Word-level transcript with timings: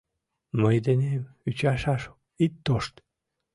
Мый 0.61 0.77
денем 0.85 1.23
ӱчашаш 1.47 2.03
ит 2.43 2.53
тошт. 2.65 2.93